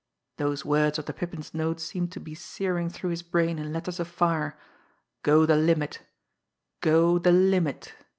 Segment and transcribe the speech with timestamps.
[0.37, 3.99] Those words of the Pippin's note seemed to be searing through his brain in letters
[3.99, 4.57] of fire
[5.21, 5.99] "go the limit
[6.79, 7.93] go the limit."